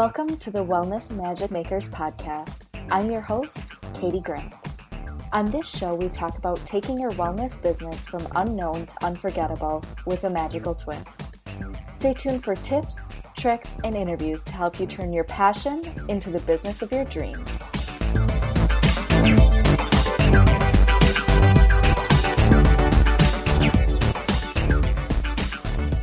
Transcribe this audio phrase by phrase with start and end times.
[0.00, 2.62] Welcome to the Wellness Magic Makers podcast.
[2.90, 4.54] I'm your host, Katie Grant.
[5.34, 10.24] On this show, we talk about taking your wellness business from unknown to unforgettable with
[10.24, 11.20] a magical twist.
[11.92, 16.40] Stay tuned for tips, tricks, and interviews to help you turn your passion into the
[16.40, 17.58] business of your dreams.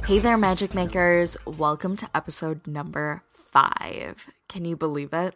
[0.05, 1.36] Hey there, Magic Makers.
[1.48, 3.23] Welcome to episode number
[3.57, 4.29] five.
[4.47, 5.35] Can you believe it?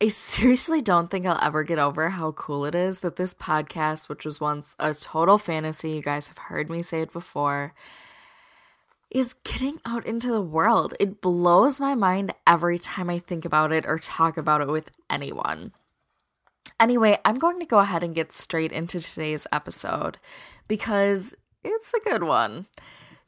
[0.00, 4.08] I seriously don't think I'll ever get over how cool it is that this podcast,
[4.08, 7.74] which was once a total fantasy, you guys have heard me say it before,
[9.10, 10.94] is getting out into the world.
[10.98, 14.90] It blows my mind every time I think about it or talk about it with
[15.10, 15.72] anyone.
[16.78, 20.16] Anyway, I'm going to go ahead and get straight into today's episode
[20.66, 22.68] because it's a good one.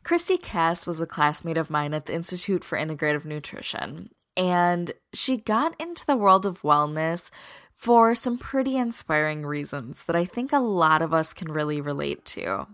[0.05, 5.37] Christi Cass was a classmate of mine at the Institute for Integrative Nutrition, and she
[5.37, 7.31] got into the world of wellness
[7.73, 12.25] for some pretty inspiring reasons that I think a lot of us can really relate
[12.27, 12.67] to.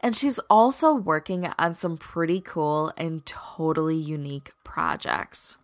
[0.00, 5.56] And she's also working on some pretty cool and totally unique projects.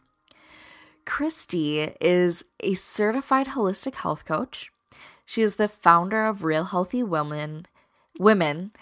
[1.04, 4.70] Christi is a certified holistic health coach.
[5.24, 7.66] She is the founder of Real Healthy Women,
[8.18, 8.72] Women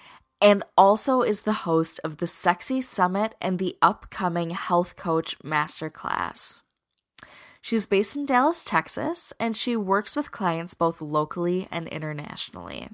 [0.41, 6.63] and also is the host of the Sexy Summit and the upcoming Health Coach Masterclass.
[7.63, 12.89] She's based in Dallas, Texas, and she works with clients both locally and internationally.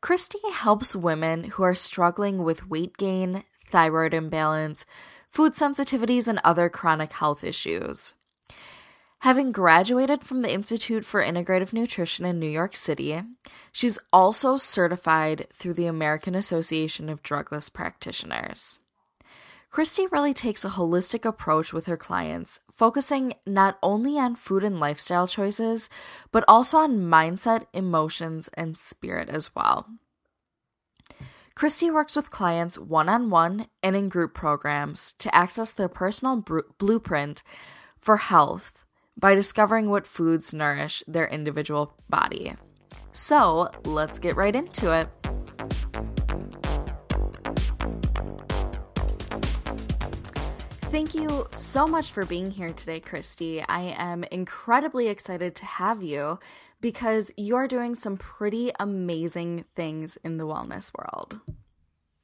[0.00, 4.84] Christi helps women who are struggling with weight gain, thyroid imbalance,
[5.30, 8.14] food sensitivities, and other chronic health issues.
[9.20, 13.20] Having graduated from the Institute for Integrative Nutrition in New York City,
[13.72, 18.78] she's also certified through the American Association of Drugless Practitioners.
[19.70, 24.78] Christi really takes a holistic approach with her clients, focusing not only on food and
[24.78, 25.88] lifestyle choices,
[26.30, 29.86] but also on mindset, emotions, and spirit as well.
[31.54, 36.36] Christi works with clients one on one and in group programs to access their personal
[36.36, 37.42] br- blueprint
[37.98, 38.85] for health
[39.18, 42.54] by discovering what foods nourish their individual body.
[43.12, 45.08] So let's get right into it.
[50.90, 53.60] Thank you so much for being here today, Christi.
[53.60, 56.38] I am incredibly excited to have you
[56.80, 61.40] because you're doing some pretty amazing things in the wellness world.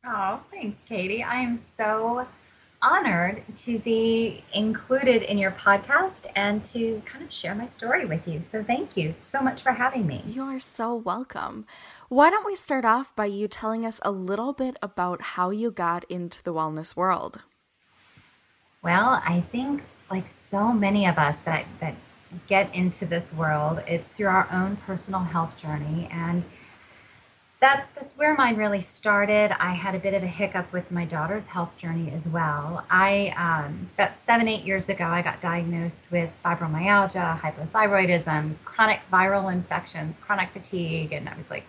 [0.07, 1.23] Oh, thanks, Katie.
[1.23, 2.27] I am so
[2.83, 8.27] honored to be included in your podcast and to kind of share my story with
[8.27, 8.43] you.
[8.45, 10.23] So, thank you so much for having me.
[10.27, 11.67] You are so welcome.
[12.09, 15.71] Why don't we start off by you telling us a little bit about how you
[15.71, 17.41] got into the wellness world?
[18.83, 21.95] Well, I think like so many of us that that
[22.47, 26.45] get into this world, it's through our own personal health journey and
[27.63, 29.53] that's that's where mine really started.
[29.53, 32.85] I had a bit of a hiccup with my daughter's health journey as well.
[32.91, 39.51] I um, about seven eight years ago, I got diagnosed with fibromyalgia, hypothyroidism, chronic viral
[39.51, 41.65] infections, chronic fatigue, and I was like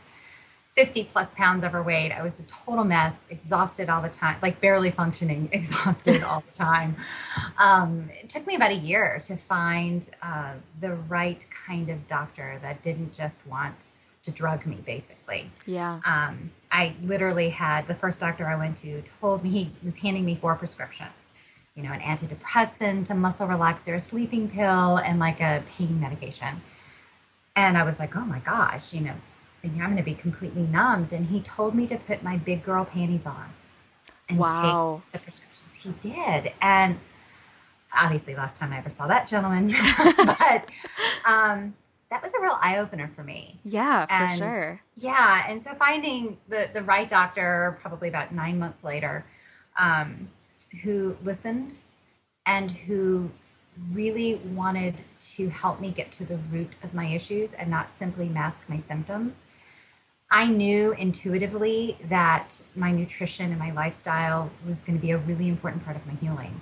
[0.76, 2.12] 50 plus pounds overweight.
[2.12, 6.58] I was a total mess, exhausted all the time, like barely functioning, exhausted all the
[6.58, 6.96] time.
[7.60, 12.58] Um, it took me about a year to find uh, the right kind of doctor
[12.64, 13.90] that didn't just want
[14.24, 15.50] to drug me basically.
[15.66, 16.00] Yeah.
[16.06, 20.26] Um, I literally had the first doctor I went to told me he was handing
[20.26, 21.34] me four prescriptions,
[21.76, 26.62] you know, an antidepressant, a muscle relaxer, a sleeping pill, and like a pain medication.
[27.56, 29.14] And I was like, oh my gosh, you know,
[29.64, 31.14] I'm going to be completely numbed.
[31.14, 33.50] And he told me to put my big girl panties on
[34.28, 35.02] and wow.
[35.06, 35.76] take the prescriptions.
[35.76, 36.54] He did.
[36.62, 36.98] And
[37.96, 39.68] obviously, last time I ever saw that gentleman,
[40.18, 40.70] but
[41.26, 41.76] um,
[42.14, 43.60] that was a real eye opener for me.
[43.66, 44.82] Yeah, for and, sure.
[44.96, 49.26] Yeah, and so finding the the right doctor probably about nine months later,
[49.80, 50.30] um,
[50.84, 51.74] who listened
[52.46, 53.32] and who
[53.92, 58.30] really wanted to help me get to the root of my issues and not simply
[58.30, 59.46] mask my symptoms.
[60.30, 65.48] I knew intuitively that my nutrition and my lifestyle was going to be a really
[65.48, 66.62] important part of my healing.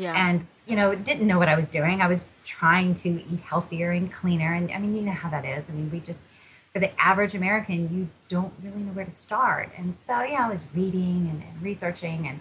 [0.00, 0.14] Yeah.
[0.16, 2.00] And you know, didn't know what I was doing.
[2.00, 4.54] I was trying to eat healthier and cleaner.
[4.54, 5.68] And I mean, you know how that is.
[5.68, 6.24] I mean, we just,
[6.72, 9.70] for the average American, you don't really know where to start.
[9.76, 12.28] And so, yeah, I was reading and, and researching.
[12.28, 12.38] And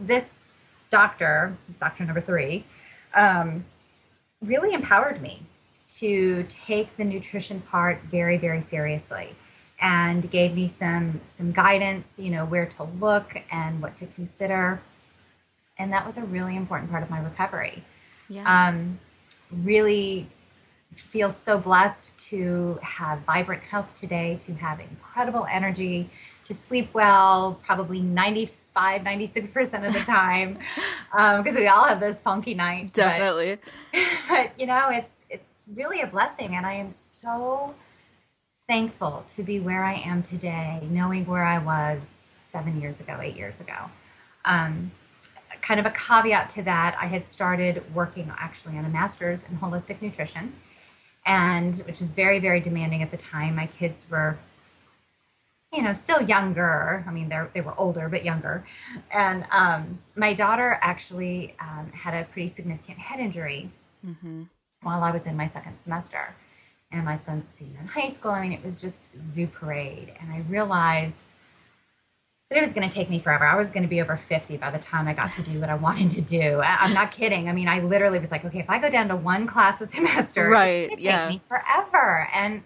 [0.00, 0.50] this
[0.90, 2.64] doctor, doctor number three,
[3.14, 3.64] um,
[4.42, 5.42] really empowered me
[5.98, 9.36] to take the nutrition part very, very seriously
[9.80, 14.82] and gave me some some guidance, you know, where to look and what to consider
[15.80, 17.82] and that was a really important part of my recovery.
[18.28, 18.68] Yeah.
[18.68, 19.00] Um,
[19.50, 20.28] really
[20.94, 26.10] feel so blessed to have vibrant health today, to have incredible energy,
[26.44, 30.58] to sleep well, probably 95, 96% of the time,
[31.10, 32.92] because um, we all have those funky nights.
[32.92, 33.58] Definitely.
[33.92, 36.54] But, but, you know, it's, it's really a blessing.
[36.54, 37.74] And I am so
[38.68, 43.36] thankful to be where I am today, knowing where I was seven years ago, eight
[43.36, 43.90] years ago.
[44.44, 44.90] Um,
[45.62, 49.58] kind of a caveat to that, I had started working actually on a master's in
[49.58, 50.52] holistic nutrition
[51.26, 53.56] and which was very very demanding at the time.
[53.56, 54.38] My kids were
[55.72, 57.04] you know still younger.
[57.06, 58.66] I mean they they were older but younger.
[59.12, 63.70] And um, my daughter actually um, had a pretty significant head injury
[64.06, 64.44] mm-hmm.
[64.82, 66.34] while i was in my second semester.
[66.92, 68.32] And my son's senior in high school.
[68.32, 70.12] I mean it was just zoo parade.
[70.20, 71.22] And i realized
[72.50, 73.46] but it was going to take me forever.
[73.46, 75.70] I was going to be over 50 by the time I got to do what
[75.70, 76.60] I wanted to do.
[76.60, 77.48] I, am not kidding.
[77.48, 79.86] I mean, I literally was like, okay, if I go down to one class a
[79.86, 81.28] semester, right, it's going to take yeah.
[81.28, 82.28] me forever.
[82.34, 82.64] And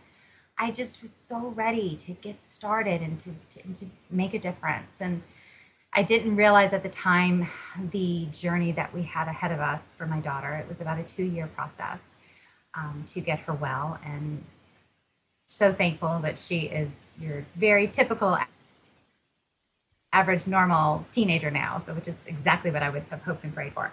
[0.58, 4.38] I just was so ready to get started and to, to, and to make a
[4.38, 5.02] difference.
[5.02, 5.22] And
[5.92, 7.46] I didn't realize at the time
[7.90, 10.54] the journey that we had ahead of us for my daughter.
[10.54, 12.16] It was about a two year process
[12.74, 13.98] um, to get her well.
[14.02, 14.44] And
[15.44, 18.38] so thankful that she is your very typical
[20.14, 23.72] average normal teenager now, so which is exactly what I would have hoped and prayed
[23.72, 23.92] for.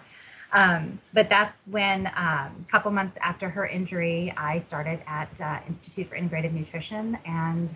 [0.52, 5.58] Um, but that's when um, a couple months after her injury, I started at uh,
[5.66, 7.74] Institute for Integrative Nutrition and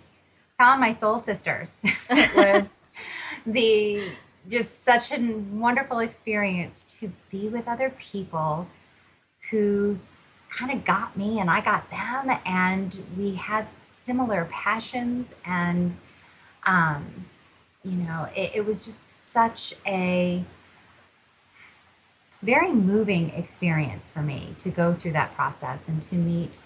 [0.59, 1.81] found my soul sisters.
[2.11, 2.79] it was
[3.47, 4.03] the
[4.49, 5.19] just such a
[5.53, 8.69] wonderful experience to be with other people
[9.51, 9.99] who
[10.49, 15.97] kind of got me and I got them, and we had similar passions and
[16.65, 17.27] um,
[17.87, 20.45] you know, it, it was just such a
[22.43, 26.59] very moving experience for me to go through that process and to meet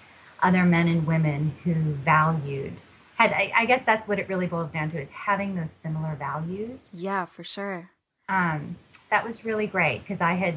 [0.43, 2.83] other men and women who valued
[3.17, 6.15] had I, I, guess that's what it really boils down to is having those similar
[6.15, 6.95] values.
[6.97, 7.91] Yeah for sure.
[8.31, 8.77] Um,
[9.11, 10.57] that was really great because i had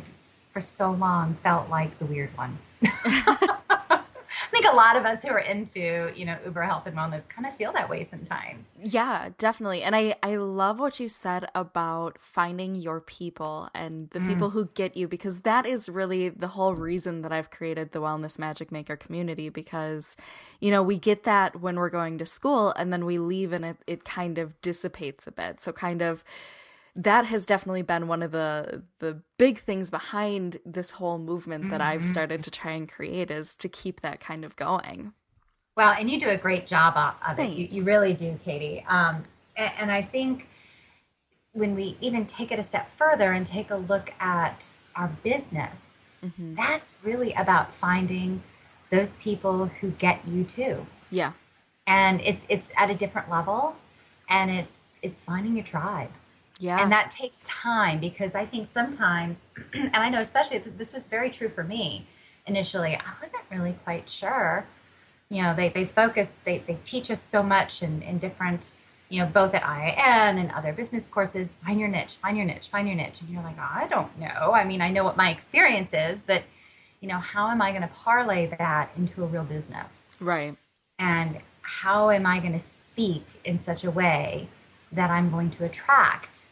[0.52, 2.58] for so long felt like the weird one
[4.74, 7.56] a lot of us who are into, you know, Uber health and wellness kind of
[7.56, 8.74] feel that way sometimes.
[8.82, 9.84] Yeah, definitely.
[9.84, 14.28] And I I love what you said about finding your people and the mm.
[14.28, 18.02] people who get you because that is really the whole reason that I've created the
[18.02, 20.16] Wellness Magic Maker community because
[20.60, 23.66] you know, we get that when we're going to school and then we leave and
[23.66, 25.62] it it kind of dissipates a bit.
[25.62, 26.24] So kind of
[26.96, 31.82] that has definitely been one of the the big things behind this whole movement that
[31.82, 31.90] mm-hmm.
[31.90, 35.14] I've started to try and create is to keep that kind of going.
[35.76, 36.96] Well, and you do a great job
[37.28, 37.52] of it.
[37.52, 38.86] You, you, really do, Katie.
[38.88, 39.24] Um,
[39.58, 40.48] and, and I think
[41.54, 46.02] when we even take it a step further and take a look at our business,
[46.24, 46.54] mm-hmm.
[46.54, 48.44] that's really about finding
[48.92, 50.86] those people who get you too.
[51.10, 51.32] Yeah.
[51.88, 53.76] And it's it's at a different level
[54.30, 56.12] and it's it's finding a tribe.
[56.60, 56.82] Yeah.
[56.82, 59.42] And that takes time because I think sometimes,
[59.74, 62.06] and I know especially this was very true for me
[62.46, 64.66] initially, I wasn't really quite sure.
[65.30, 68.72] You know, they, they focus, they, they teach us so much in, in different,
[69.10, 72.68] you know, both at IIN and other business courses, find your niche, find your niche,
[72.68, 73.22] find your niche.
[73.22, 74.52] And you're like, oh, I don't know.
[74.54, 76.44] I mean, I know what my experience is, but,
[77.02, 80.16] you know, how am I going to parlay that into a real business?
[80.20, 80.56] Right.
[81.00, 84.48] And how am I going to speak in such a way
[84.94, 86.46] that I'm going to attract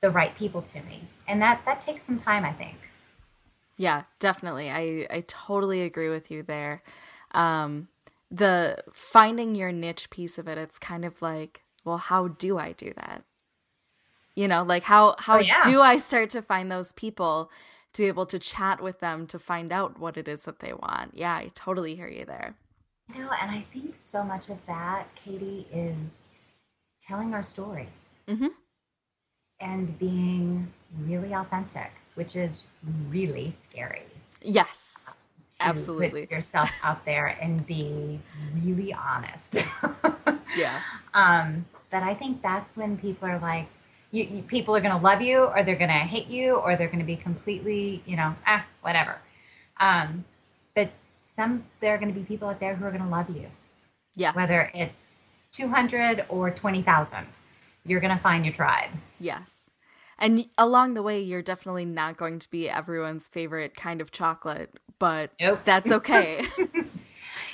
[0.00, 1.02] the right people to me.
[1.26, 2.76] And that that takes some time, I think.
[3.76, 4.70] Yeah, definitely.
[4.70, 6.82] I I totally agree with you there.
[7.32, 7.88] Um
[8.30, 12.72] the finding your niche piece of it, it's kind of like, well, how do I
[12.72, 13.24] do that?
[14.34, 15.62] You know, like how how oh, yeah.
[15.64, 17.50] do I start to find those people
[17.92, 20.72] to be able to chat with them to find out what it is that they
[20.72, 21.12] want?
[21.14, 22.54] Yeah, I totally hear you there.
[23.14, 26.24] You know, and I think so much of that, Katie, is
[27.06, 27.88] telling our story
[28.28, 28.48] mm-hmm.
[29.60, 30.68] and being
[31.04, 32.64] really authentic, which is
[33.08, 34.02] really scary.
[34.40, 34.96] Yes,
[35.60, 36.22] absolutely.
[36.22, 38.20] Put yourself out there and be
[38.62, 39.58] really honest.
[40.56, 40.80] yeah.
[41.14, 43.66] Um, but I think that's when people are like,
[44.10, 46.76] you, you, people are going to love you, or they're going to hate you, or
[46.76, 49.18] they're going to be completely, you know, ah, whatever.
[49.80, 50.24] Um,
[50.74, 53.34] but some there are going to be people out there who are going to love
[53.34, 53.48] you.
[54.14, 54.32] Yeah.
[54.34, 55.16] Whether it's
[55.52, 57.26] 200 or 20,000.
[57.84, 58.90] You're going to find your tribe.
[59.18, 59.70] Yes.
[60.18, 64.78] And along the way, you're definitely not going to be everyone's favorite kind of chocolate,
[64.98, 65.60] but nope.
[65.64, 66.46] that's okay.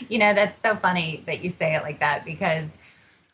[0.09, 2.77] you know, that's so funny that you say it like that because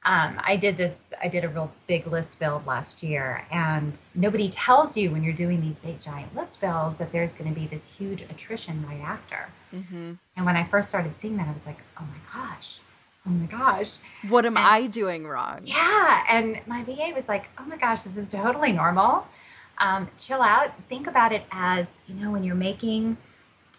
[0.06, 4.50] um, I did this, I did a real big list build last year, and nobody
[4.50, 7.66] tells you when you're doing these big giant list builds that there's going to be
[7.66, 9.48] this huge attrition right after.
[9.74, 10.12] Mm-hmm.
[10.36, 12.80] And when I first started seeing that, I was like, oh my gosh,
[13.26, 13.96] oh my gosh.
[14.28, 15.60] What am and, I doing wrong?
[15.64, 16.24] Yeah.
[16.28, 19.26] And my VA was like, oh my gosh, this is totally normal.
[19.78, 20.76] Um, chill out.
[20.88, 23.16] Think about it as, you know, when you're making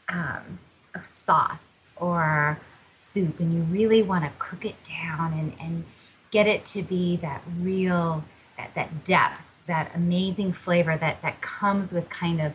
[0.09, 0.59] um,
[0.93, 2.59] a sauce or
[2.89, 5.85] soup and you really want to cook it down and, and
[6.31, 8.23] get it to be that real,
[8.57, 12.53] that, that depth, that amazing flavor that, that comes with kind of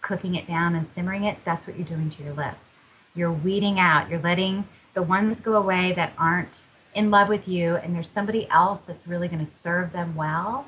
[0.00, 2.78] cooking it down and simmering it, that's what you're doing to your list.
[3.14, 4.64] You're weeding out, you're letting
[4.98, 9.06] the ones go away that aren't in love with you, and there's somebody else that's
[9.06, 10.66] really going to serve them well.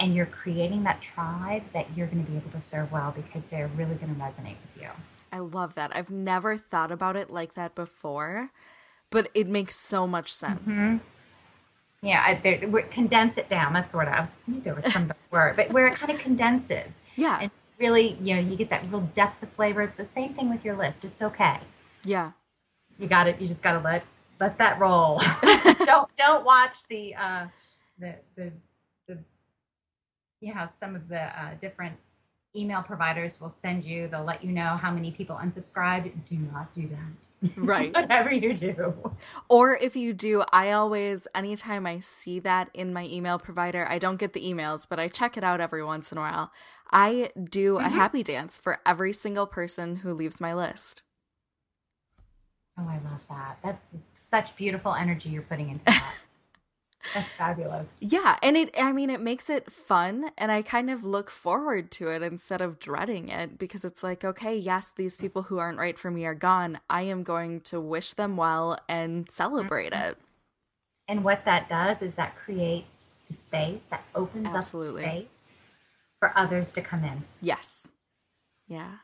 [0.00, 3.44] And you're creating that tribe that you're going to be able to serve well because
[3.44, 4.88] they're really going to resonate with you.
[5.30, 5.94] I love that.
[5.94, 8.50] I've never thought about it like that before,
[9.08, 10.62] but it makes so much sense.
[10.62, 10.96] Mm-hmm.
[12.02, 13.72] Yeah, I, there, condense it down.
[13.72, 14.32] That's the word I was.
[14.48, 17.02] I there was some word, but where it kind of condenses.
[17.14, 19.82] Yeah, and really, you know, you get that real depth of flavor.
[19.82, 21.04] It's the same thing with your list.
[21.04, 21.58] It's okay.
[22.02, 22.32] Yeah,
[23.00, 23.40] you got it.
[23.40, 24.04] You just got to let
[24.38, 25.20] let that roll.
[25.84, 27.46] don't don't watch the uh,
[27.98, 28.52] the the
[29.08, 29.18] the
[30.40, 31.96] you know some of the uh, different
[32.54, 34.08] email providers will send you.
[34.08, 36.12] They'll let you know how many people unsubscribed.
[36.24, 36.98] Do not do that.
[37.56, 37.94] Right.
[37.94, 39.10] Whatever you do.
[39.48, 43.98] Or if you do, I always, anytime I see that in my email provider, I
[43.98, 46.52] don't get the emails, but I check it out every once in a while.
[46.90, 47.94] I do a mm-hmm.
[47.94, 51.02] happy dance for every single person who leaves my list.
[52.80, 53.58] Oh, I love that.
[53.62, 56.14] That's such beautiful energy you're putting into that.
[57.14, 57.88] That's fabulous.
[58.00, 61.90] Yeah, and it I mean it makes it fun and I kind of look forward
[61.92, 65.78] to it instead of dreading it because it's like okay, yes, these people who aren't
[65.78, 66.78] right for me are gone.
[66.88, 70.10] I am going to wish them well and celebrate mm-hmm.
[70.10, 70.18] it.
[71.08, 75.04] And what that does is that creates the space that opens Absolutely.
[75.04, 75.52] up space
[76.18, 77.24] for others to come in.
[77.40, 77.88] Yes.
[78.68, 78.98] Yeah.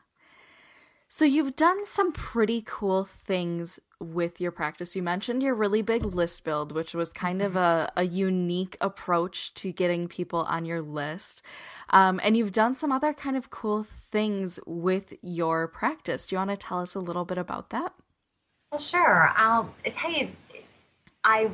[1.17, 4.95] So you've done some pretty cool things with your practice.
[4.95, 9.51] You mentioned your really big list build, which was kind of a, a unique approach
[9.55, 11.41] to getting people on your list.
[11.89, 16.27] Um, and you've done some other kind of cool things with your practice.
[16.27, 17.93] Do you want to tell us a little bit about that?
[18.71, 19.33] Well, sure.
[19.35, 20.29] I'll tell you,
[21.23, 21.49] I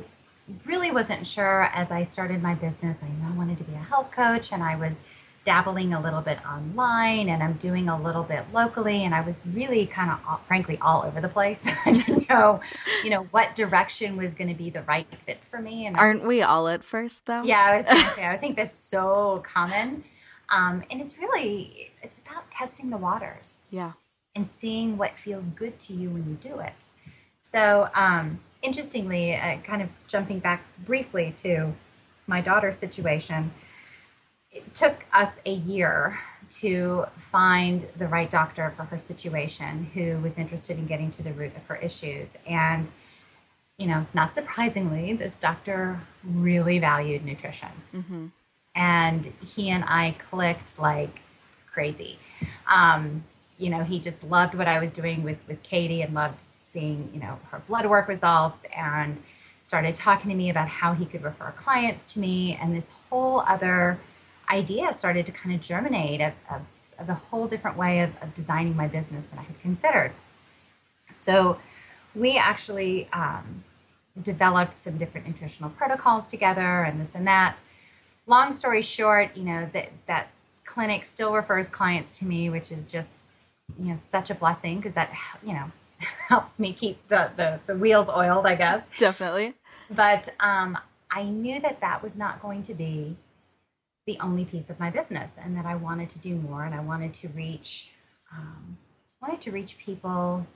[0.66, 3.02] really wasn't sure as I started my business.
[3.02, 5.00] I knew I wanted to be a health coach and I was
[5.44, 9.04] dabbling a little bit online and I'm doing a little bit locally.
[9.04, 11.70] And I was really kind of, frankly, all over the place.
[11.84, 12.60] I didn't know,
[13.02, 15.86] you know, what direction was going to be the right fit for me.
[15.86, 17.42] And aren't I, we all at first, though?
[17.42, 20.04] Yeah, I was going to say, I think that's so common.
[20.50, 23.66] Um, and it's really, it's about testing the waters.
[23.70, 23.92] Yeah.
[24.36, 26.88] And seeing what feels good to you when you do it.
[27.40, 31.72] So, um, interestingly, uh, kind of jumping back briefly to
[32.26, 33.52] my daughter's situation
[34.54, 36.18] it took us a year
[36.48, 41.32] to find the right doctor for her situation who was interested in getting to the
[41.32, 42.38] root of her issues.
[42.46, 42.88] And,
[43.76, 47.70] you know, not surprisingly, this doctor really valued nutrition.
[47.94, 48.26] Mm-hmm.
[48.76, 51.22] And he and I clicked like
[51.66, 52.18] crazy.
[52.72, 53.24] Um,
[53.58, 57.10] you know, he just loved what I was doing with, with Katie and loved seeing,
[57.12, 59.22] you know, her blood work results and
[59.62, 63.40] started talking to me about how he could refer clients to me and this whole
[63.40, 63.98] other
[64.50, 66.62] idea started to kind of germinate of, of,
[66.98, 70.12] of a whole different way of, of, designing my business than I had considered.
[71.12, 71.58] So
[72.14, 73.64] we actually um,
[74.22, 77.60] developed some different nutritional protocols together and this and that.
[78.26, 80.30] Long story short, you know, that, that
[80.64, 83.14] clinic still refers clients to me, which is just,
[83.78, 85.12] you know, such a blessing because that,
[85.44, 85.70] you know,
[86.28, 88.86] helps me keep the, the, the wheels oiled, I guess.
[88.96, 89.54] Definitely.
[89.90, 90.78] But um,
[91.10, 93.16] I knew that that was not going to be
[94.06, 96.80] the only piece of my business and that I wanted to do more and I
[96.80, 97.90] wanted to reach
[98.32, 98.78] um,
[99.22, 100.46] wanted to reach people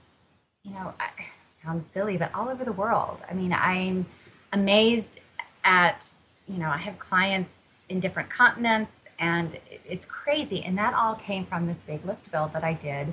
[0.62, 1.10] you know I,
[1.50, 3.22] sounds silly but all over the world.
[3.30, 4.06] I mean I'm
[4.52, 5.20] amazed
[5.64, 6.12] at
[6.46, 10.62] you know I have clients in different continents and it's crazy.
[10.62, 13.12] And that all came from this big list build that I did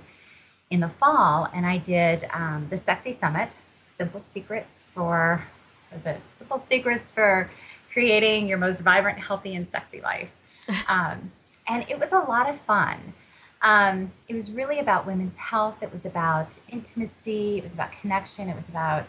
[0.69, 3.59] in the fall and I did um, the sexy summit
[3.91, 5.45] simple secrets for
[5.93, 7.49] was it simple secrets for
[7.95, 10.29] creating your most vibrant, healthy, and sexy life.
[10.89, 11.31] Um,
[11.67, 13.13] and it was a lot of fun.
[13.61, 15.81] Um, it was really about women's health.
[15.81, 17.59] It was about intimacy.
[17.59, 18.49] It was about connection.
[18.49, 19.05] It was about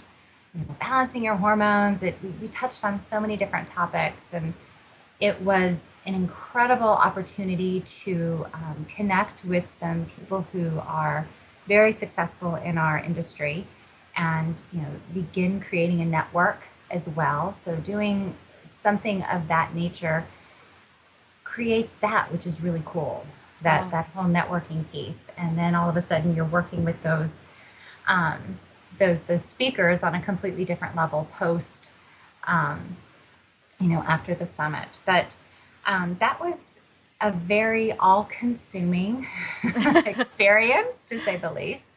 [0.55, 2.03] you know, balancing your hormones.
[2.03, 4.53] It, we, we touched on so many different topics, and
[5.19, 11.27] it was an incredible opportunity to um, connect with some people who are
[11.67, 13.67] very successful in our industry
[14.15, 17.53] and you know begin creating a network as well.
[17.53, 18.35] So doing
[18.67, 20.27] something of that nature
[21.45, 23.27] creates that, which is really cool.
[23.63, 23.91] That Wow.
[23.91, 27.37] that whole networking piece, and then all of a sudden you're working with those
[28.07, 28.59] um,
[28.99, 31.91] those those speakers on a completely different level post,
[32.47, 32.97] um,
[33.81, 34.89] you know, after the summit.
[35.07, 35.37] But
[35.87, 36.81] um, that was
[37.21, 39.27] a very all-consuming
[40.05, 41.93] experience, to say the least.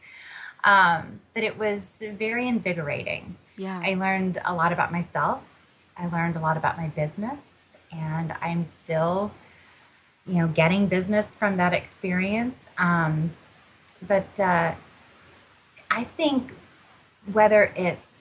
[0.63, 3.35] Um, but it was very invigorating.
[3.57, 3.81] Yeah.
[3.83, 5.58] I learned a lot about myself.
[5.99, 9.31] I learned a lot about my business, and I'm still,
[10.25, 12.69] you know, getting business from that experience.
[12.77, 13.31] Um,
[14.07, 14.73] but uh,
[15.91, 16.53] I think
[17.31, 18.15] whether it's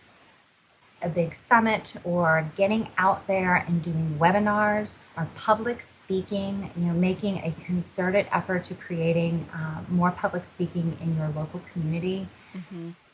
[1.03, 6.95] a big summit or getting out there and doing webinars or public speaking, you know,
[6.95, 12.29] making a concerted effort to creating uh, more public speaking in your local community,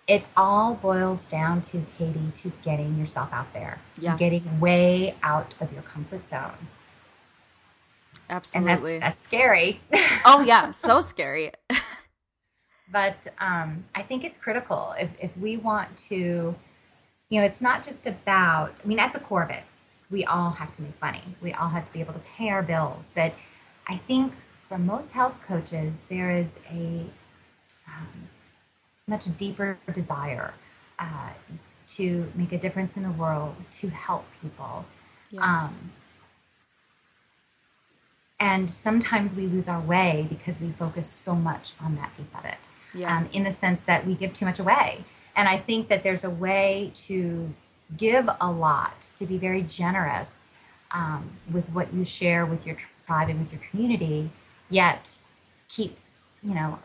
[0.06, 4.18] it all boils down to Katie to getting yourself out there, Yes.
[4.18, 6.52] getting way out of your comfort zone,
[8.28, 8.98] and Absolutely.
[8.98, 9.80] that's that's scary.
[10.24, 11.52] oh yeah, so scary.
[12.92, 16.54] but um, I think it's critical if, if we want to,
[17.30, 19.62] you know, it's not just about, I mean, at the core of it,
[20.10, 21.22] we all have to make money.
[21.42, 23.12] We all have to be able to pay our bills.
[23.16, 23.34] But
[23.88, 24.32] I think
[24.68, 27.04] for most health coaches, there is a
[27.88, 28.28] um,
[29.06, 30.54] much deeper desire
[30.98, 31.30] uh,
[31.86, 34.86] to make a difference in the world, to help people.
[35.30, 35.42] Yes.
[35.42, 35.90] Um,
[38.40, 42.44] and sometimes we lose our way because we focus so much on that piece of
[42.44, 42.58] it.
[42.94, 43.16] Yeah.
[43.16, 45.04] Um, in the sense that we give too much away.
[45.36, 47.52] And I think that there's a way to
[47.96, 50.48] give a lot, to be very generous
[50.92, 54.30] um, with what you share with your tribe and with your community,
[54.70, 55.18] yet
[55.68, 56.78] keeps, you know,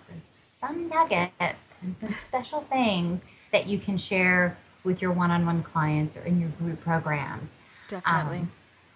[0.60, 5.63] some nuggets and some special things that you can share with your one on one
[5.63, 7.56] clients or in your group programs.
[7.88, 8.39] Definitely.
[8.39, 8.51] Um,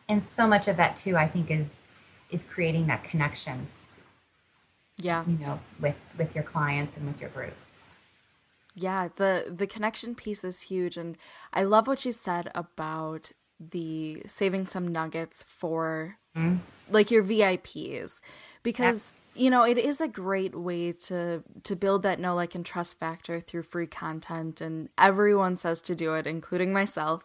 [0.09, 1.91] and so much of that too, I think, is
[2.29, 3.67] is creating that connection,
[4.97, 5.23] yeah.
[5.25, 7.79] you know, with with your clients and with your groups.
[8.75, 11.17] Yeah, the the connection piece is huge and
[11.53, 16.17] I love what you said about the saving some nuggets for
[16.89, 18.19] like your VIPs
[18.63, 22.65] because you know, it is a great way to to build that know like and
[22.65, 27.23] trust factor through free content and everyone says to do it including myself.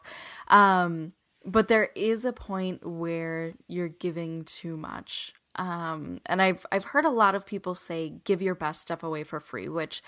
[0.48, 1.12] Um
[1.44, 5.33] but there is a point where you're giving too much.
[5.57, 9.24] Um, and I've I've heard a lot of people say give your best stuff away
[9.24, 10.03] for free, which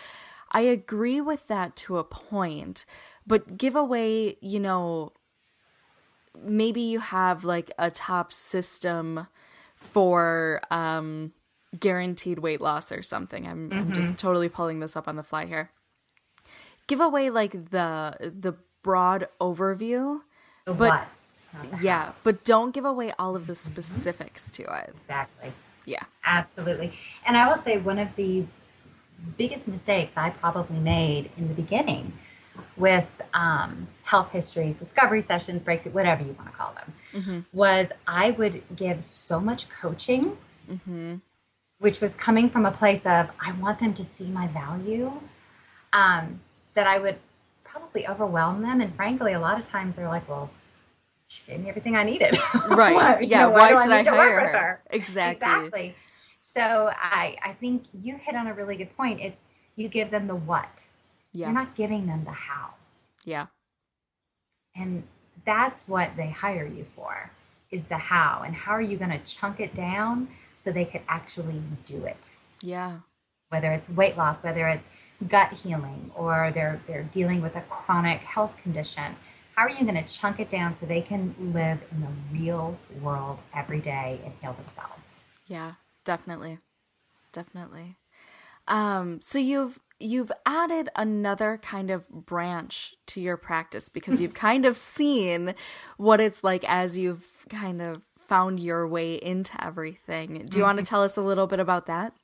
[0.53, 2.85] I agree with that to a point.
[3.27, 5.13] But give away, you know,
[6.41, 9.27] maybe you have like a top system
[9.81, 11.33] for um,
[11.79, 13.47] guaranteed weight loss or something.
[13.47, 15.71] I'm, I'm just totally pulling this up on the fly here.
[16.87, 20.21] Give away like the the broad overview
[20.67, 21.09] The But-
[21.83, 22.21] yeah, hows.
[22.23, 24.95] but don't give away all of the specifics to it.
[25.09, 25.53] exactly,
[25.85, 26.05] Yeah.
[26.25, 26.93] absolutely.
[27.27, 28.47] And I will say one of the
[29.37, 32.13] biggest mistakes I probably made in the beginning
[32.77, 38.31] with um, health histories, discovery sessions, breakthrough, whatever you want to call them, was I
[38.33, 40.37] would give so much coaching,
[41.79, 45.13] which was coming from a place of I want them to see my value,
[45.93, 46.41] um,
[46.75, 47.17] that I would
[47.65, 48.81] probably overwhelm them.
[48.81, 50.51] And frankly, a lot of times they're like, "Well,
[51.29, 52.37] she gave me everything I needed,
[52.69, 52.95] Right.
[52.95, 53.43] Why- you yeah.
[53.43, 54.81] know, why, do should I work hire with her?
[54.91, 55.33] Exactly.
[55.33, 55.95] Exactly.
[56.43, 59.21] So I, I think you hit on a really good point.
[59.21, 60.87] It's you give them the what.
[61.33, 61.47] Yeah.
[61.47, 62.75] You're not giving them the how.
[63.25, 63.47] yeah.
[64.75, 65.05] And
[65.45, 67.31] that's what they hire you for
[67.71, 68.43] is the how.
[68.45, 72.37] And how are you going to chunk it down so they could actually do it?
[72.63, 73.01] Yeah.
[73.49, 74.89] Whether it's weight loss, whether it's
[75.27, 79.17] gut healing, or they're they're dealing with a chronic health condition.
[79.57, 82.79] How are you going to chunk it down so they can live in the real
[83.03, 85.15] world every day and heal themselves?
[85.47, 85.73] Yeah,
[86.05, 86.59] definitely.
[87.33, 87.97] Definitely.
[88.69, 94.67] Um so you've you've added another kind of branch to your practice because you've kind
[94.67, 95.55] of seen
[95.97, 100.47] what it's like as you've kind of found your way into everything.
[100.49, 102.15] Do you want to tell us a little bit about that?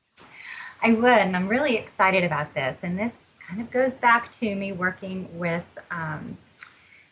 [0.83, 2.85] I would, and I'm really excited about this.
[2.85, 6.37] And this kind of goes back to me working with um,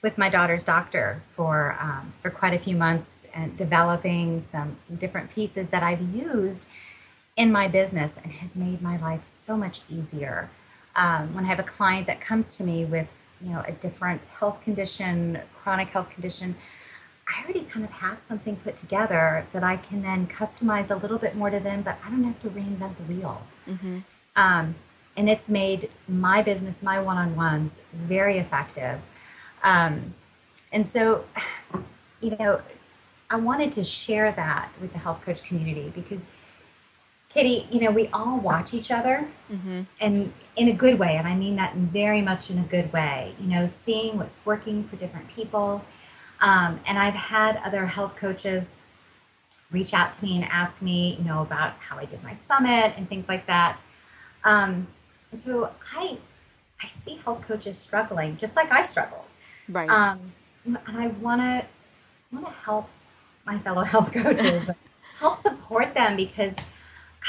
[0.02, 4.96] with my daughter's doctor for um, for quite a few months and developing some some
[4.96, 6.68] different pieces that I've used
[7.36, 10.50] in my business and has made my life so much easier.
[10.96, 13.08] Um, when I have a client that comes to me with
[13.42, 16.54] you know a different health condition, chronic health condition,
[17.28, 21.18] I already kind of have something put together that I can then customize a little
[21.18, 23.42] bit more to them, but I don't have to reinvent the wheel.
[24.36, 24.74] Um,
[25.16, 29.00] and it's made my business, my one on ones, very effective.
[29.62, 30.14] Um,
[30.72, 31.24] and so,
[32.20, 32.60] you know,
[33.30, 36.26] I wanted to share that with the health coach community because,
[37.34, 39.82] Katie, you know, we all watch each other mm-hmm.
[40.00, 41.16] and in a good way.
[41.16, 44.84] And I mean that very much in a good way, you know, seeing what's working
[44.84, 45.84] for different people.
[46.40, 48.76] Um, and I've had other health coaches
[49.72, 52.92] reach out to me and ask me, you know, about how I did my summit
[52.96, 53.80] and things like that.
[54.44, 54.86] Um,
[55.32, 56.18] and so I,
[56.80, 59.26] I see health coaches struggling just like I struggled.
[59.68, 59.88] Right.
[59.88, 60.20] Um,
[60.64, 61.64] and I want to
[62.32, 62.88] want to help
[63.44, 64.70] my fellow health coaches,
[65.18, 66.54] help support them because,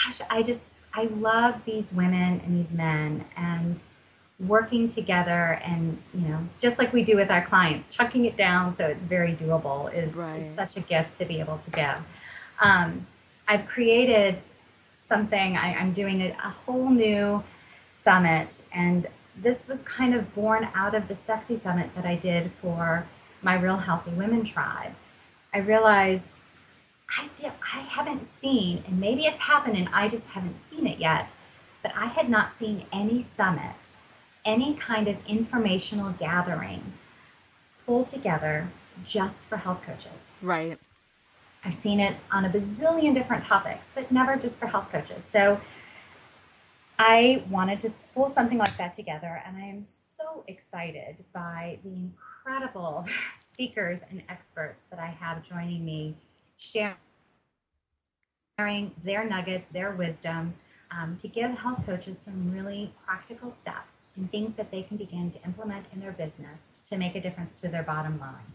[0.04, 3.80] gosh, I just I love these women and these men and
[4.38, 8.74] working together and you know just like we do with our clients chucking it down
[8.74, 10.42] so it's very doable is, right.
[10.42, 11.96] is such a gift to be able to give
[12.62, 13.06] um,
[13.48, 14.36] i've created
[14.94, 17.46] something I, am doing a, a whole new
[17.90, 22.52] summit and this was kind of born out of the sexy summit that i did
[22.62, 23.08] for
[23.42, 24.96] my real healthy women tribe
[25.56, 26.36] I realized
[27.10, 31.00] I did, I haven't seen, and maybe it's happened and I just haven't seen it
[31.00, 31.32] yet,
[31.82, 33.96] but I had not seen any summit,
[34.44, 36.94] any kind of informational gathering
[37.86, 38.70] pulled together
[39.04, 40.32] just for health coaches.
[40.42, 40.80] Right.
[41.64, 45.24] I've seen it on a bazillion different topics, but never just for health coaches.
[45.24, 45.60] So
[46.98, 51.90] I wanted to pull something like that together, and I am so excited by the
[51.90, 56.16] incredible speakers and experts that I have joining me,
[56.58, 56.96] sharing
[59.04, 60.56] their nuggets, their wisdom,
[60.92, 65.32] um, to give health coaches some really practical steps and things that they can begin
[65.32, 68.54] to implement in their business to make a difference to their bottom line.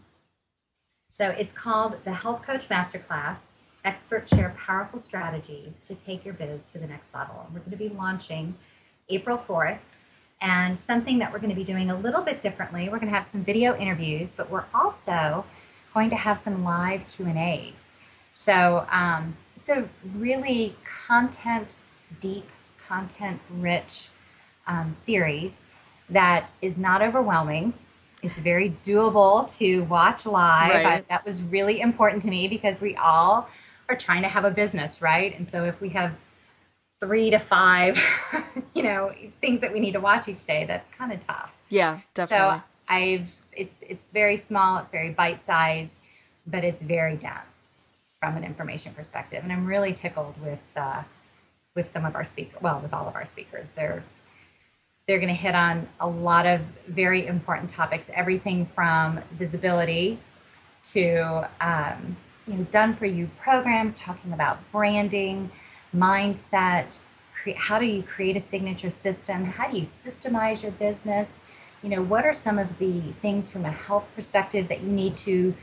[1.11, 3.55] So it's called the Health Coach Masterclass.
[3.83, 7.47] Experts share powerful strategies to take your biz to the next level.
[7.51, 8.55] We're going to be launching
[9.09, 9.79] April 4th
[10.41, 13.15] and something that we're going to be doing a little bit differently we're going to
[13.15, 15.45] have some video interviews but we're also
[15.93, 17.97] going to have some live q and a's
[18.35, 21.79] so um, it's a really content
[22.19, 22.49] deep
[22.87, 24.09] content rich
[24.67, 25.65] um, series
[26.09, 27.73] that is not overwhelming
[28.23, 30.85] it's very doable to watch live right.
[30.85, 33.49] I, that was really important to me because we all
[33.89, 36.15] are trying to have a business right and so if we have
[37.01, 37.99] three to five,
[38.73, 40.63] you know, things that we need to watch each day.
[40.65, 41.59] That's kind of tough.
[41.69, 42.59] Yeah, definitely.
[42.59, 46.01] So I've it's it's very small, it's very bite sized,
[46.47, 47.81] but it's very dense
[48.19, 49.43] from an information perspective.
[49.43, 51.03] And I'm really tickled with uh,
[51.75, 52.61] with some of our speakers.
[52.61, 54.03] Well, with all of our speakers, they're
[55.07, 58.09] they're going to hit on a lot of very important topics.
[58.13, 60.17] Everything from visibility
[60.83, 62.15] to um,
[62.47, 65.49] you know done for you programs, talking about branding
[65.95, 66.99] mindset
[67.55, 71.41] how do you create a signature system how do you systemize your business
[71.83, 75.17] you know what are some of the things from a health perspective that you need
[75.17, 75.53] to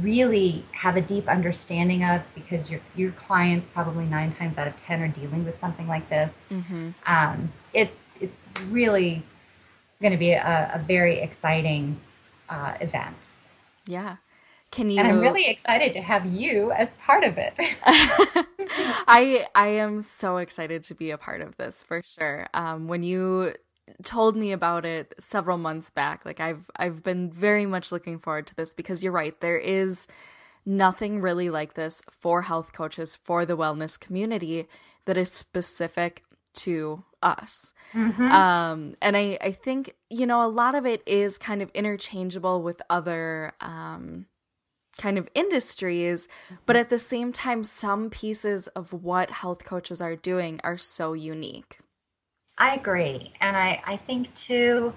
[0.00, 4.76] really have a deep understanding of because your your clients probably nine times out of
[4.76, 6.90] ten are dealing with something like this mm-hmm.
[7.06, 9.22] um, it's it's really
[10.00, 12.00] going to be a, a very exciting
[12.48, 13.28] uh, event
[13.86, 14.16] yeah
[14.72, 17.60] can you And I'm really excited to have you as part of it.
[19.06, 22.48] I I am so excited to be a part of this for sure.
[22.54, 23.52] Um, when you
[24.02, 28.46] told me about it several months back, like I've I've been very much looking forward
[28.48, 30.06] to this because you're right, there is
[30.64, 34.68] nothing really like this for health coaches for the wellness community
[35.04, 36.22] that is specific
[36.54, 37.72] to us.
[37.94, 38.30] Mm-hmm.
[38.30, 42.62] Um, and I, I think, you know, a lot of it is kind of interchangeable
[42.62, 44.26] with other um,
[44.98, 46.28] kind of industries,
[46.66, 51.12] but at the same time, some pieces of what health coaches are doing are so
[51.12, 51.78] unique.
[52.58, 53.32] I agree.
[53.40, 54.92] And I, I think, too,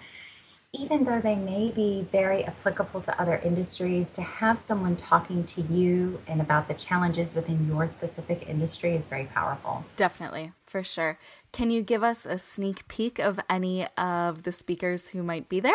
[0.74, 5.62] even though they may be very applicable to other industries, to have someone talking to
[5.62, 9.86] you and about the challenges within your specific industry is very powerful.
[9.96, 11.18] Definitely, for sure.
[11.52, 15.62] Can you give us a sneak peek of any of the speakers who might be
[15.62, 15.74] there?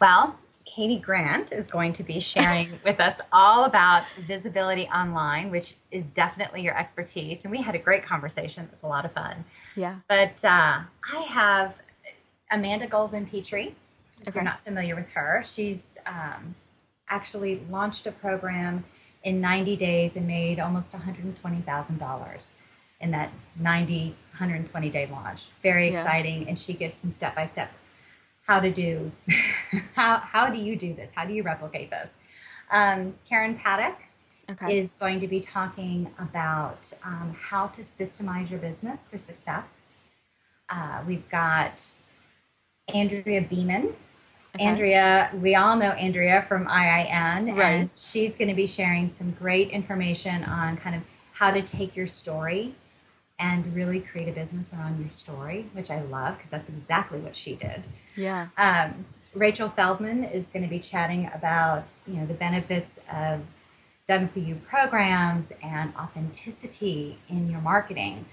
[0.00, 0.36] Well,
[0.68, 6.12] Katie Grant is going to be sharing with us all about visibility online, which is
[6.12, 7.44] definitely your expertise.
[7.44, 8.64] And we had a great conversation.
[8.64, 9.44] It was a lot of fun.
[9.76, 9.96] Yeah.
[10.08, 10.80] But uh,
[11.12, 11.78] I have
[12.52, 13.74] Amanda Goldman Petri.
[14.20, 14.36] If okay.
[14.36, 16.54] you're not familiar with her, she's um,
[17.08, 18.84] actually launched a program
[19.24, 22.54] in 90 days and made almost $120,000
[23.00, 25.46] in that 90, 120 day launch.
[25.62, 26.00] Very yeah.
[26.00, 26.48] exciting.
[26.48, 27.72] And she gives some step by step
[28.48, 29.12] how to do
[29.94, 31.10] how how do you do this?
[31.14, 32.14] How do you replicate this?
[32.70, 33.98] Um, Karen Paddock
[34.50, 34.78] okay.
[34.78, 39.92] is going to be talking about um, how to systemize your business for success.
[40.68, 41.86] Uh, we've got
[42.92, 43.94] Andrea Beaman,
[44.54, 44.64] Okay.
[44.64, 47.64] Andrea, we all know Andrea from IIN, right.
[47.64, 51.02] and she's going to be sharing some great information on kind of
[51.34, 52.74] how to take your story
[53.38, 57.36] and really create a business around your story, which I love because that's exactly what
[57.36, 57.82] she did.
[58.16, 58.48] Yeah.
[58.56, 63.42] Um, Rachel Feldman is going to be chatting about you know the benefits of
[64.08, 68.24] done for you programs and authenticity in your marketing.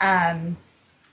[0.00, 0.56] Um,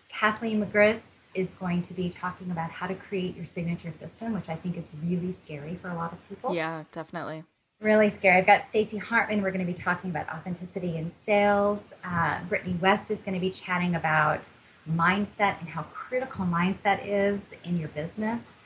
[0.09, 4.49] Kathleen McGriss is going to be talking about how to create your signature system, which
[4.49, 6.55] I think is really scary for a lot of people.
[6.55, 7.43] Yeah, definitely.
[7.79, 8.37] Really scary.
[8.37, 9.43] I've got Stacy Hartman.
[9.43, 11.93] We're going to be talking about authenticity in sales.
[12.03, 14.49] Uh, Brittany West is going to be chatting about
[14.91, 18.59] mindset and how critical mindset is in your business.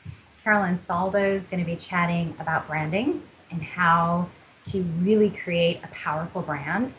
[0.46, 3.22] Carolyn Saldo is going to be chatting about branding
[3.52, 4.30] and how
[4.66, 6.94] to really create a powerful brand.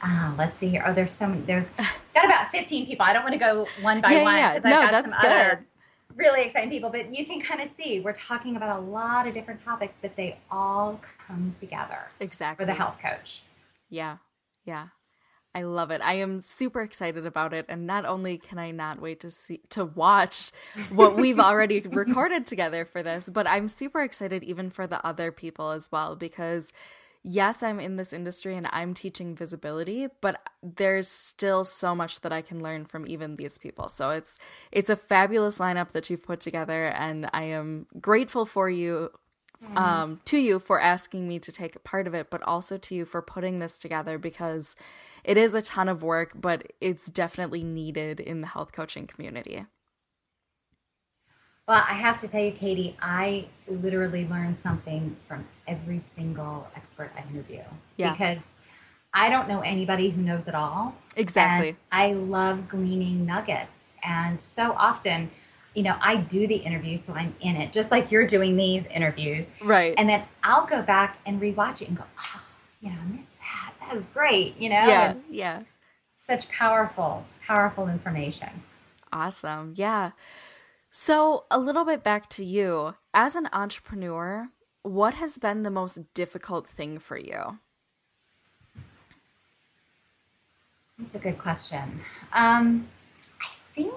[0.00, 0.84] Uh, let's see here.
[0.86, 1.42] Oh, there's so many.
[1.42, 1.70] There's
[2.14, 3.04] got about 15 people.
[3.04, 4.78] I don't want to go one by yeah, one because yeah.
[4.78, 5.30] I've no, got some good.
[5.30, 5.66] other
[6.16, 6.90] really exciting people.
[6.90, 10.16] But you can kind of see we're talking about a lot of different topics, but
[10.16, 13.42] they all come together exactly for the health coach.
[13.88, 14.18] Yeah,
[14.64, 14.88] yeah.
[15.56, 16.00] I love it.
[16.02, 19.60] I am super excited about it, and not only can I not wait to see
[19.70, 20.50] to watch
[20.90, 25.30] what we've already recorded together for this, but I'm super excited even for the other
[25.30, 26.72] people as well because
[27.24, 32.32] yes, I'm in this industry and I'm teaching visibility, but there's still so much that
[32.32, 33.88] I can learn from even these people.
[33.88, 34.38] So it's
[34.70, 39.10] it's a fabulous lineup that you've put together, and I am grateful for you
[39.76, 43.04] um, to you for asking me to take part of it, but also to you
[43.04, 44.76] for putting this together because
[45.24, 49.64] it is a ton of work, but it's definitely needed in the health coaching community.
[51.66, 57.10] Well, I have to tell you, Katie, I literally learn something from every single expert
[57.16, 57.62] I interview.
[57.96, 58.12] Yeah.
[58.12, 58.58] Because
[59.14, 60.94] I don't know anybody who knows it all.
[61.16, 61.70] Exactly.
[61.70, 63.90] And I love gleaning nuggets.
[64.02, 65.30] And so often,
[65.74, 68.86] you know, I do the interview, so I'm in it, just like you're doing these
[68.88, 69.48] interviews.
[69.62, 69.94] Right.
[69.96, 72.42] And then I'll go back and rewatch it and go, oh,
[72.82, 73.72] you know, I missed that.
[73.80, 74.74] That was great, you know?
[74.76, 75.10] Yeah.
[75.12, 75.62] And Yeah.
[76.18, 78.50] such powerful, powerful information.
[79.10, 79.72] Awesome.
[79.76, 80.10] Yeah.
[81.04, 82.94] So, a little bit back to you.
[83.12, 84.50] As an entrepreneur,
[84.84, 87.58] what has been the most difficult thing for you?
[90.96, 92.00] That's a good question.
[92.32, 92.86] Um,
[93.42, 93.92] I think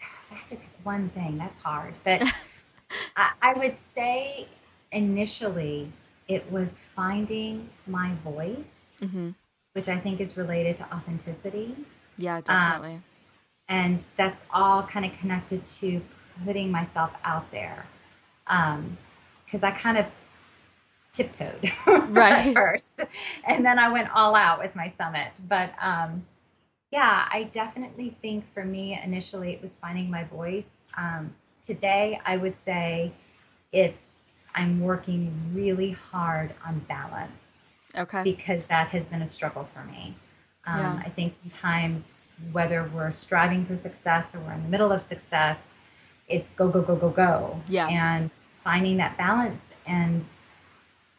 [0.00, 1.36] if I have to pick one thing.
[1.36, 2.22] That's hard, but
[3.16, 4.48] I, I would say
[4.92, 5.92] initially
[6.26, 9.30] it was finding my voice, Mm-hmm.
[9.74, 11.74] which I think is related to authenticity,
[12.16, 13.02] Yeah, definitely.
[13.70, 16.02] And that's all kind of connected to
[16.44, 17.86] putting myself out there.
[18.44, 20.06] Because I kind of
[21.12, 21.72] tiptoed
[22.08, 22.54] Right.
[22.54, 23.00] first,
[23.46, 25.28] and then I went all out with my summit.
[25.48, 26.24] But um,
[26.90, 30.84] yeah, I definitely think for me initially it was finding my voice.
[30.96, 33.12] Um, today, I would say
[33.72, 38.22] it's I'm working really hard on balance okay.
[38.24, 40.16] because that has been a struggle for me.
[40.66, 41.02] Um, Yeah.
[41.04, 45.72] I think sometimes whether we're striving for success or we're in the middle of success,
[46.28, 47.60] it's go go go go go.
[47.68, 47.88] Yeah.
[47.88, 48.30] And
[48.64, 50.24] finding that balance and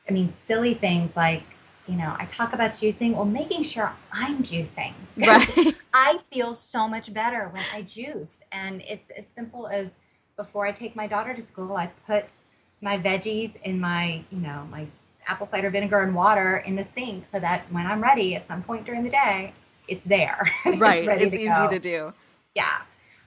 [0.08, 1.43] I mean silly things like
[1.88, 3.13] you know I talk about juicing.
[3.15, 4.93] Well, making sure I'm juicing.
[5.17, 5.75] Right.
[5.93, 9.97] I feel so much better when I juice, and it's as simple as
[10.38, 12.34] before I take my daughter to school, I put
[12.82, 14.88] my veggies in my, you know, my
[15.27, 18.63] apple cider vinegar and water in the sink so that when I'm ready at some
[18.63, 19.53] point during the day,
[19.88, 20.39] it's there.
[20.77, 21.01] right.
[21.07, 21.69] it's It's to easy go.
[21.69, 22.13] to do.
[22.55, 22.81] Yeah.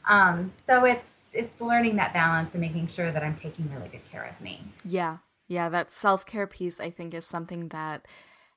[0.06, 4.04] Um, so it's it's learning that balance and making sure that I'm taking really good
[4.10, 4.62] care of me.
[4.84, 5.18] Yeah.
[5.48, 5.68] Yeah.
[5.68, 8.06] That self care piece, I think, is something that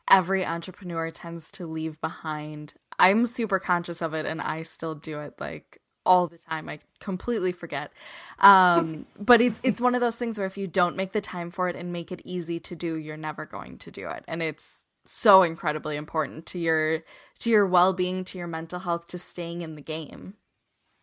[0.09, 2.73] every entrepreneur tends to leave behind.
[2.99, 6.69] I'm super conscious of it and I still do it like all the time.
[6.69, 7.91] I completely forget.
[8.39, 11.51] Um, but it's it's one of those things where if you don't make the time
[11.51, 14.23] for it and make it easy to do, you're never going to do it.
[14.27, 17.03] And it's so incredibly important to your
[17.39, 20.33] to your well-being, to your mental health, to staying in the game.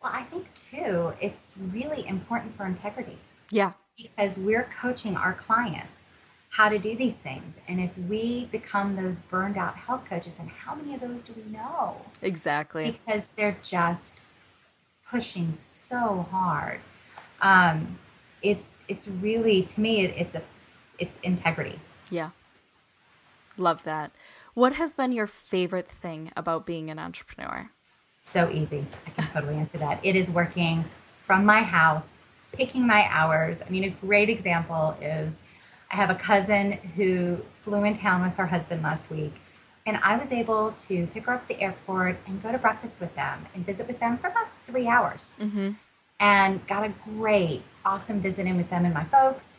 [0.01, 3.17] Well, I think too, it's really important for integrity.
[3.51, 3.73] Yeah.
[3.97, 6.09] because we're coaching our clients
[6.49, 7.59] how to do these things.
[7.67, 11.33] And if we become those burned out health coaches, and how many of those do
[11.33, 11.97] we know?
[12.21, 12.91] Exactly.
[13.05, 14.21] Because they're just
[15.09, 16.79] pushing so hard.
[17.41, 17.97] Um,
[18.41, 20.41] it's it's really to me it, it's a
[20.99, 21.79] it's integrity.
[22.09, 22.31] Yeah.
[23.57, 24.11] Love that.
[24.53, 27.69] What has been your favorite thing about being an entrepreneur?
[28.19, 28.85] So easy.
[29.05, 29.99] I can totally answer that.
[30.03, 30.85] It is working
[31.25, 32.17] from my house,
[32.53, 33.61] picking my hours.
[33.61, 35.41] I mean, a great example is
[35.91, 39.33] I have a cousin who flew in town with her husband last week,
[39.85, 42.99] and I was able to pick her up at the airport and go to breakfast
[42.99, 45.33] with them and visit with them for about three hours.
[45.39, 45.71] Mm-hmm.
[46.19, 49.53] and got a great, awesome visit in with them and my folks.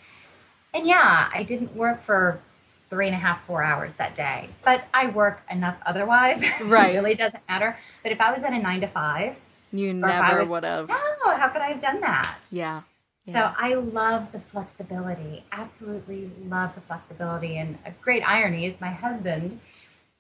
[0.73, 2.41] And yeah, I didn't work for
[2.89, 6.43] three and a half, four hours that day, but I work enough otherwise.
[6.65, 6.95] Right.
[6.95, 7.77] it really doesn't matter.
[8.03, 9.39] But if I was at a nine to five,
[9.73, 10.89] You never would have.
[10.89, 12.37] No, how could I have done that?
[12.51, 12.83] Yeah.
[13.25, 15.45] So I love the flexibility.
[15.51, 17.57] Absolutely love the flexibility.
[17.57, 19.59] And a great irony is my husband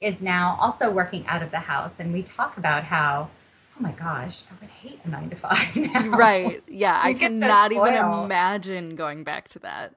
[0.01, 3.31] is now also working out of the house, and we talk about how,
[3.79, 6.09] oh my gosh, I would hate a nine to five now.
[6.09, 6.63] Right.
[6.69, 7.01] Yeah.
[7.03, 9.95] I get so cannot even imagine going back to that.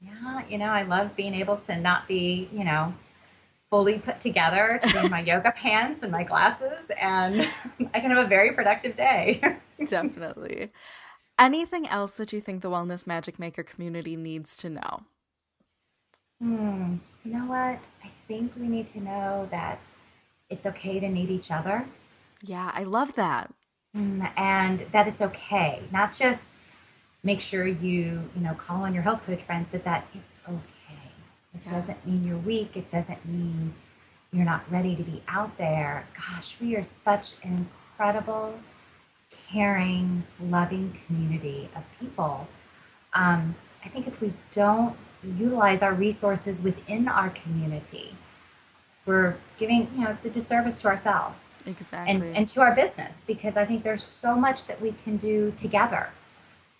[0.00, 2.94] Yeah, you know, I love being able to not be, you know,
[3.68, 7.40] fully put together, to be in my yoga pants and my glasses, and
[7.94, 9.40] I can have a very productive day.
[9.84, 10.70] Definitely.
[11.38, 15.02] Anything else that you think the Wellness Magic Maker community needs to know?
[16.40, 16.96] Hmm.
[17.24, 17.78] You know what?
[18.04, 19.80] I think we need to know that
[20.50, 21.86] it's okay to need each other.
[22.42, 23.50] Yeah, I love that.
[23.96, 26.58] Mm, and that it's okay not just
[27.24, 31.10] make sure you you know call on your health coach friends but that it's okay
[31.54, 31.72] it Yeah.
[31.72, 33.74] doesn't mean you're weak it doesn't mean
[34.32, 38.58] you're not ready to be out there gosh we are such an incredible
[39.50, 42.46] caring loving community of people
[43.14, 48.14] um, i think if we don't utilize our resources within our community
[49.06, 52.14] we're giving you know it's a disservice to ourselves Exactly.
[52.14, 55.52] and, and to our business because I think there's so much that we can do
[55.56, 56.10] together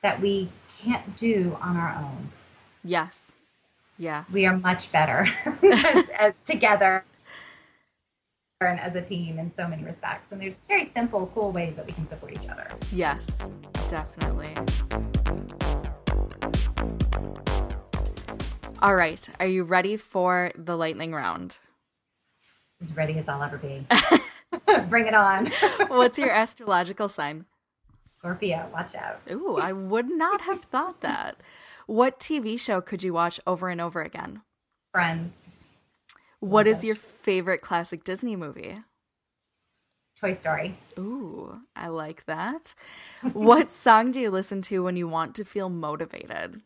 [0.03, 0.49] that we
[0.81, 2.29] can't do on our own.
[2.85, 3.35] yes.
[4.01, 4.25] Yeah.
[4.33, 5.27] We are much better
[5.63, 7.05] as, as, together
[8.61, 10.31] and as a team in so many respects.
[10.31, 12.71] And there's very simple, cool ways that we can support each other.
[12.93, 13.27] Yes.
[13.91, 14.55] Definitely.
[18.81, 19.29] All right.
[19.41, 21.59] Are you ready for the lightning round?
[22.81, 23.85] As ready as I'll ever be.
[24.89, 25.47] Bring it on.
[25.89, 27.47] What's your astrological sign?
[28.05, 29.21] Scorpio, watch out.
[29.31, 31.37] Ooh, I would not have thought that.
[31.87, 34.43] What TV show could you watch over and over again?
[34.93, 35.45] Friends,
[36.41, 36.85] What Oh, is gosh.
[36.85, 38.83] your favorite classic Disney movie?
[40.21, 40.77] Toy Story.
[40.99, 42.75] Ooh, I like that.
[43.33, 46.63] what song do you listen to when you want to feel motivated?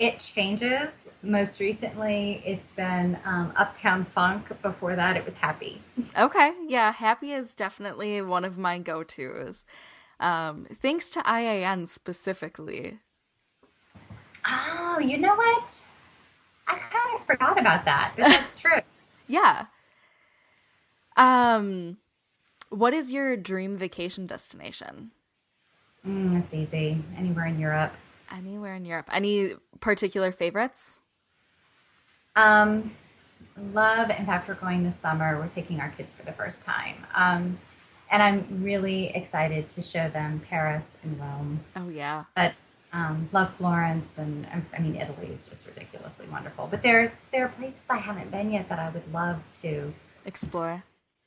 [0.00, 1.10] It changes.
[1.22, 4.48] Most recently, it's been um, Uptown Funk.
[4.62, 5.82] Before that, it was Happy.
[6.18, 9.66] Okay, yeah, Happy is definitely one of my go tos.
[10.18, 12.98] Um, thanks to IIN specifically.
[14.48, 15.82] Oh, you know what?
[16.66, 18.80] I kind of forgot about that, but that's true.
[19.28, 19.66] Yeah.
[21.18, 21.98] Um,
[22.70, 25.10] what is your dream vacation destination?
[26.06, 27.02] Mm, that's easy.
[27.18, 27.92] Anywhere in Europe.
[28.34, 29.10] Anywhere in Europe.
[29.12, 30.98] Any particular favorites?
[32.36, 32.92] Um,
[33.72, 34.10] love.
[34.10, 35.38] In fact, we're going this summer.
[35.38, 37.58] We're taking our kids for the first time, um,
[38.10, 41.60] and I'm really excited to show them Paris and Rome.
[41.76, 42.24] Oh yeah.
[42.36, 42.54] But
[42.92, 46.68] um, love Florence, and um, I mean Italy is just ridiculously wonderful.
[46.70, 49.92] But there's there are places I haven't been yet that I would love to.
[50.24, 50.82] Explore.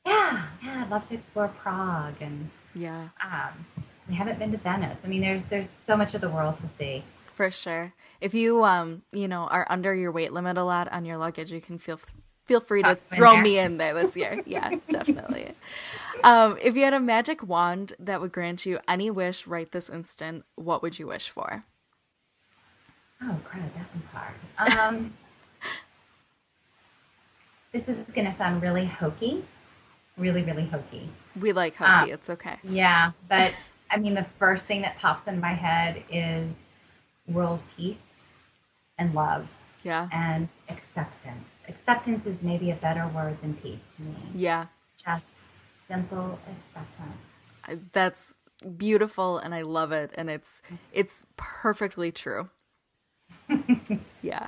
[0.06, 3.66] Yeah, yeah, I'd love to explore Prague and Yeah, um,
[4.08, 5.06] we haven't been to Venice.
[5.06, 7.04] I mean, there's there's so much of the world to see.
[7.34, 7.94] For sure.
[8.22, 11.52] If you um, you know, are under your weight limit a lot on your luggage,
[11.52, 12.00] you can feel
[12.46, 14.42] feel free to me in throw me in there this year.
[14.46, 15.52] Yeah, definitely.
[16.24, 19.90] Um, if you had a magic wand that would grant you any wish right this
[19.90, 21.66] instant, what would you wish for?
[23.22, 24.98] Oh, crud, that one's hard.
[24.98, 25.14] Um,
[27.72, 29.44] this is going to sound really hokey,
[30.18, 31.10] really, really hokey.
[31.40, 32.12] We like hokey.
[32.12, 32.58] it's okay.
[32.64, 33.54] Yeah, but
[33.90, 36.66] I mean, the first thing that pops in my head is
[37.28, 38.24] world peace
[38.98, 39.50] and love
[39.84, 40.10] Yeah.
[40.12, 41.64] and acceptance.
[41.68, 44.16] Acceptance is maybe a better word than peace to me.
[44.36, 44.68] Yeah.
[45.04, 47.52] Just simple acceptance.
[47.68, 48.34] I- That's
[48.78, 50.62] beautiful and I love it and it's
[50.94, 52.50] it's perfectly true.
[54.22, 54.48] yeah.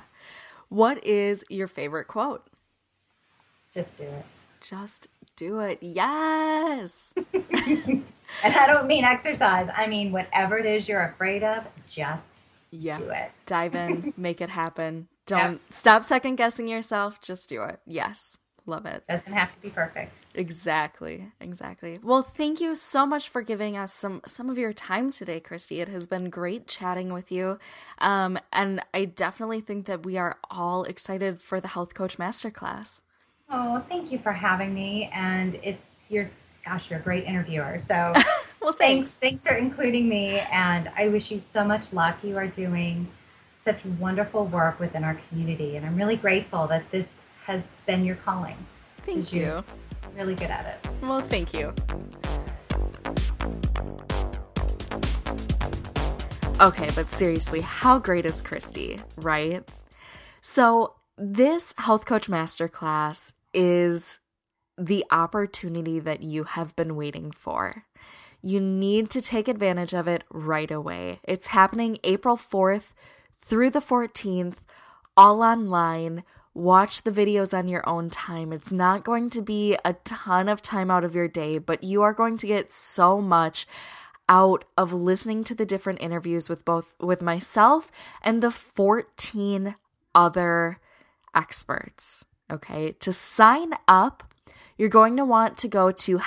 [0.68, 2.46] What is your favorite quote?
[3.74, 4.24] Just do it.
[4.62, 5.78] Just do it.
[5.82, 7.12] Yes.
[8.42, 9.70] And I don't mean exercise.
[9.74, 12.40] I mean whatever it is you're afraid of, just
[12.76, 12.98] Yeah.
[12.98, 13.30] do it.
[13.46, 15.08] Dive in, make it happen.
[15.26, 17.20] Don't stop second guessing yourself.
[17.20, 17.80] Just do it.
[17.86, 18.38] Yes.
[18.68, 19.04] Love it.
[19.08, 20.12] Doesn't have to be perfect.
[20.34, 21.30] Exactly.
[21.40, 22.00] Exactly.
[22.02, 25.80] Well, thank you so much for giving us some some of your time today, Christi.
[25.80, 27.60] It has been great chatting with you.
[27.98, 33.02] Um, and I definitely think that we are all excited for the Health Coach Masterclass.
[33.48, 35.10] Oh, thank you for having me.
[35.12, 36.28] And it's your
[36.64, 37.78] gosh, you're a great interviewer.
[37.78, 38.12] So
[38.66, 39.44] Well, thanks, thanks.
[39.44, 40.40] thanks for including me.
[40.50, 42.18] And I wish you so much luck.
[42.24, 43.06] You are doing
[43.56, 48.16] such wonderful work within our community, and I'm really grateful that this has been your
[48.16, 48.56] calling.
[49.04, 49.42] Thank you.
[49.42, 49.64] you.
[50.16, 50.90] Really good at it.
[51.00, 51.72] Well, thank you.
[56.60, 59.62] Okay, but seriously, how great is Christi, right?
[60.40, 64.18] So, this health coach masterclass is
[64.76, 67.85] the opportunity that you have been waiting for.
[68.46, 71.18] You need to take advantage of it right away.
[71.24, 72.92] It's happening April 4th
[73.42, 74.58] through the 14th,
[75.16, 76.22] all online.
[76.54, 78.52] Watch the videos on your own time.
[78.52, 82.02] It's not going to be a ton of time out of your day, but you
[82.02, 83.66] are going to get so much
[84.28, 87.90] out of listening to the different interviews with both with myself
[88.22, 89.74] and the 14
[90.14, 90.78] other
[91.34, 92.24] experts.
[92.48, 92.92] Okay?
[93.00, 94.22] To sign up,
[94.78, 96.18] you're going to want to go to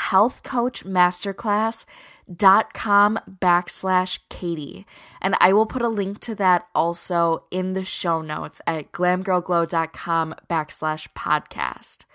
[2.29, 4.85] healthcoachmasterclass.com backslash Katie.
[5.21, 10.35] And I will put a link to that also in the show notes at glamgirlglow.com
[10.49, 12.05] backslash podcast.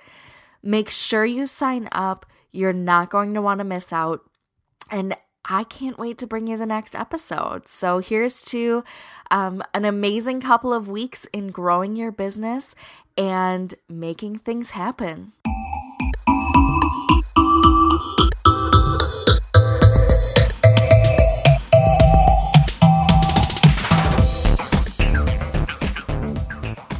[0.62, 2.26] Make sure you sign up.
[2.52, 4.20] You're not going to want to miss out.
[4.90, 7.68] And I can't wait to bring you the next episode.
[7.68, 8.82] So here's to
[9.30, 12.74] um, an amazing couple of weeks in growing your business
[13.18, 15.32] and making things happen.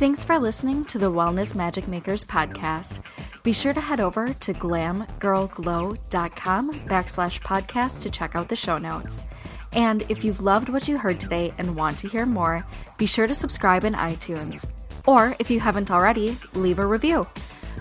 [0.05, 3.01] Thanks for listening to the Wellness Magic Makers podcast.
[3.43, 9.25] Be sure to head over to glamgirlglow.com backslash podcast to check out the show notes.
[9.73, 12.67] And if you've loved what you heard today and want to hear more,
[12.99, 14.67] be sure to subscribe in iTunes.
[15.07, 17.27] Or if you haven't already, leave a review.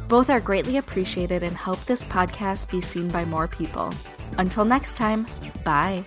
[0.08, 3.94] Both are greatly appreciated and help this podcast be seen by more people.
[4.38, 5.28] Until next time,
[5.66, 6.06] bye.